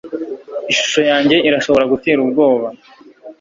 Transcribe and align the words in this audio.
ishusho 0.71 0.99
yanjye 1.09 1.35
irashobora 1.47 1.85
gutera 1.91 2.19
ubwoba 2.25 2.67